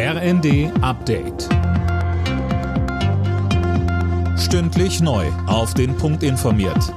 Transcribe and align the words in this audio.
RND 0.00 0.70
Update. 0.80 1.48
Stündlich 4.38 5.00
neu. 5.00 5.26
Auf 5.48 5.74
den 5.74 5.96
Punkt 5.96 6.22
informiert. 6.22 6.94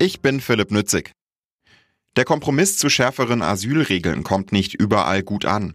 Ich 0.00 0.20
bin 0.20 0.40
Philipp 0.40 0.72
Nützig. 0.72 1.12
Der 2.16 2.24
Kompromiss 2.24 2.76
zu 2.76 2.88
schärferen 2.88 3.40
Asylregeln 3.40 4.24
kommt 4.24 4.50
nicht 4.50 4.74
überall 4.74 5.22
gut 5.22 5.44
an. 5.44 5.74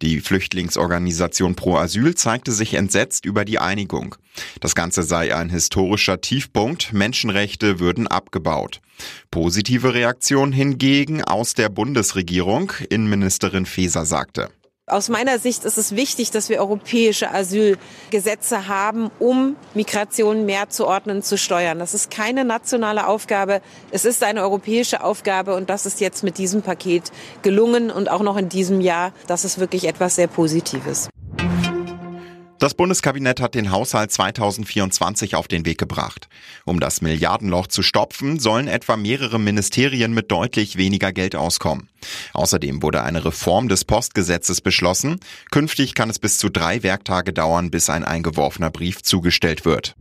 Die 0.00 0.18
Flüchtlingsorganisation 0.18 1.54
Pro 1.54 1.76
Asyl 1.76 2.16
zeigte 2.16 2.50
sich 2.50 2.74
entsetzt 2.74 3.24
über 3.24 3.44
die 3.44 3.60
Einigung. 3.60 4.16
Das 4.58 4.74
Ganze 4.74 5.04
sei 5.04 5.32
ein 5.32 5.48
historischer 5.48 6.20
Tiefpunkt, 6.20 6.92
Menschenrechte 6.92 7.78
würden 7.78 8.08
abgebaut. 8.08 8.80
Positive 9.30 9.94
Reaktion 9.94 10.50
hingegen 10.50 11.22
aus 11.22 11.54
der 11.54 11.68
Bundesregierung, 11.68 12.72
Innenministerin 12.90 13.64
Faeser 13.64 14.04
sagte. 14.04 14.50
Aus 14.92 15.08
meiner 15.08 15.38
Sicht 15.38 15.64
ist 15.64 15.78
es 15.78 15.96
wichtig, 15.96 16.32
dass 16.32 16.50
wir 16.50 16.60
europäische 16.60 17.30
Asylgesetze 17.30 18.68
haben, 18.68 19.10
um 19.18 19.56
Migration 19.72 20.44
mehr 20.44 20.68
zu 20.68 20.86
ordnen, 20.86 21.22
zu 21.22 21.38
steuern. 21.38 21.78
Das 21.78 21.94
ist 21.94 22.10
keine 22.10 22.44
nationale 22.44 23.06
Aufgabe, 23.06 23.62
es 23.90 24.04
ist 24.04 24.22
eine 24.22 24.42
europäische 24.42 25.02
Aufgabe 25.02 25.54
und 25.54 25.70
das 25.70 25.86
ist 25.86 26.02
jetzt 26.02 26.22
mit 26.22 26.36
diesem 26.36 26.60
Paket 26.60 27.04
gelungen 27.40 27.90
und 27.90 28.10
auch 28.10 28.20
noch 28.20 28.36
in 28.36 28.50
diesem 28.50 28.82
Jahr. 28.82 29.14
Das 29.26 29.46
ist 29.46 29.58
wirklich 29.58 29.88
etwas 29.88 30.16
sehr 30.16 30.26
Positives. 30.26 31.08
Das 32.62 32.74
Bundeskabinett 32.74 33.40
hat 33.40 33.56
den 33.56 33.72
Haushalt 33.72 34.12
2024 34.12 35.34
auf 35.34 35.48
den 35.48 35.66
Weg 35.66 35.78
gebracht. 35.78 36.28
Um 36.64 36.78
das 36.78 37.02
Milliardenloch 37.02 37.66
zu 37.66 37.82
stopfen, 37.82 38.38
sollen 38.38 38.68
etwa 38.68 38.96
mehrere 38.96 39.40
Ministerien 39.40 40.14
mit 40.14 40.30
deutlich 40.30 40.76
weniger 40.76 41.10
Geld 41.12 41.34
auskommen. 41.34 41.88
Außerdem 42.34 42.80
wurde 42.80 43.02
eine 43.02 43.24
Reform 43.24 43.66
des 43.66 43.84
Postgesetzes 43.84 44.60
beschlossen. 44.60 45.18
Künftig 45.50 45.94
kann 45.94 46.08
es 46.08 46.20
bis 46.20 46.38
zu 46.38 46.50
drei 46.50 46.84
Werktage 46.84 47.32
dauern, 47.32 47.72
bis 47.72 47.90
ein 47.90 48.04
eingeworfener 48.04 48.70
Brief 48.70 49.02
zugestellt 49.02 49.64
wird. 49.64 49.96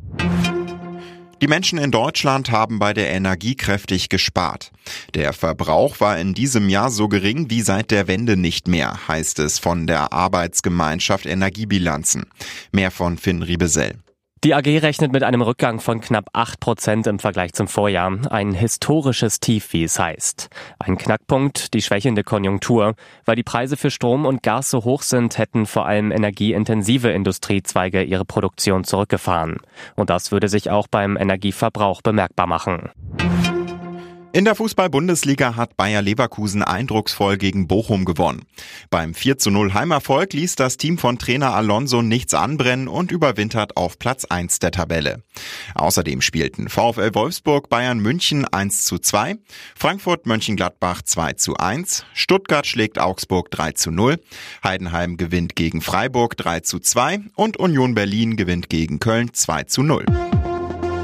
Die 1.42 1.48
Menschen 1.48 1.80
in 1.80 1.90
Deutschland 1.90 2.52
haben 2.52 2.78
bei 2.78 2.94
der 2.94 3.10
Energie 3.10 3.56
kräftig 3.56 4.10
gespart. 4.10 4.72
Der 5.16 5.34
Verbrauch 5.34 6.00
war 6.00 6.20
in 6.20 6.36
diesem 6.36 6.70
Jahr 6.70 6.92
so 6.92 7.08
gering 7.08 7.50
wie 7.50 7.62
seit 7.62 7.90
der 7.90 8.08
Wende 8.08 8.38
nicht 8.38 8.68
mehr, 8.68 9.08
heißt 9.08 9.40
es 9.40 9.58
von 9.58 9.88
der 9.88 10.14
Arbeitsgemeinschaft 10.14 11.26
Energiebilanzen. 11.26 12.28
Mehr 12.72 12.92
von 12.92 13.18
Finn 13.18 13.42
Riebesell. 13.42 13.96
Die 14.44 14.56
AG 14.56 14.66
rechnet 14.66 15.14
mit 15.14 15.22
einem 15.22 15.44
Rückgang 15.44 15.80
von 15.80 16.02
knapp 16.02 16.30
8 16.34 16.60
Prozent 16.60 17.06
im 17.06 17.20
Vergleich 17.20 17.54
zum 17.54 17.68
Vorjahr. 17.68 18.12
Ein 18.32 18.54
historisches 18.54 19.40
Tief, 19.40 19.72
wie 19.72 19.84
es 19.84 20.00
heißt. 20.00 20.50
Ein 20.80 20.98
Knackpunkt, 20.98 21.76
die 21.76 21.82
schwächende 21.84 22.24
Konjunktur. 22.24 22.96
Weil 23.26 23.36
die 23.36 23.44
Preise 23.44 23.78
für 23.78 23.92
Strom 23.92 24.26
und 24.26 24.42
Gas 24.42 24.72
so 24.72 24.84
hoch 24.84 25.04
sind, 25.04 25.38
hätten 25.38 25.68
vor 25.68 25.86
allem 25.86 26.12
energieintensive 26.12 27.10
Industriezweige 27.12 28.02
ihre 28.02 28.26
Produktion 28.26 28.84
zurückgefahren. 28.84 29.58
Und 29.96 30.10
das 30.10 30.32
würde 30.32 30.48
sich 30.48 30.72
auch 30.72 30.88
beim 30.88 31.18
Energieverbrauch 31.18 32.02
bemerkbar 32.02 32.48
machen. 32.48 32.90
In 34.34 34.46
der 34.46 34.56
Fußball-Bundesliga 34.56 35.58
hat 35.58 35.76
Bayer 35.76 36.02
Leverkusen 36.02 36.64
eindrucksvoll 36.64 37.36
gegen 37.38 37.68
Bochum 37.68 38.06
gewonnen. 38.06 38.44
Beim 38.90 39.14
4 39.14 39.38
zu 39.38 39.52
0 39.52 39.74
Heimerfolg 39.74 40.32
ließ 40.32 40.56
das 40.56 40.78
Team 40.78 40.98
von 40.98 41.20
Trainer 41.20 41.54
Alonso 41.54 42.02
nichts 42.02 42.34
anbrennen 42.34 42.88
und 42.88 43.12
überwintert 43.12 43.76
auf 43.76 44.00
Platz 44.00 44.24
1 44.24 44.60
der 44.60 44.72
Tabelle. 44.72 45.24
Außerdem 45.76 46.22
spielten 46.22 46.70
VfL 46.70 47.14
Wolfsburg 47.14 47.68
Bayern 47.68 48.00
München 48.00 48.46
1 48.46 48.86
zu 48.86 49.00
2, 49.00 49.36
Frankfurt 49.76 50.26
Mönchengladbach 50.26 51.02
2 51.02 51.34
zu 51.34 51.58
1, 51.58 52.06
Stuttgart 52.14 52.66
schlägt 52.66 53.00
Augsburg 53.00 53.52
3 53.52 53.74
zu 53.74 53.92
0, 53.92 54.18
Heidenheim 54.64 55.18
gewinnt 55.18 55.58
gegen 55.58 55.82
Freiburg 55.82 56.38
3 56.38 56.62
zu 56.62 56.80
2 56.80 57.20
und 57.36 57.58
Union 57.58 57.96
Berlin 57.96 58.38
gewinnt 58.38 58.70
gegen 58.70 59.00
Köln 59.00 59.34
2 59.34 59.64
zu 59.66 59.84
0. 59.84 60.06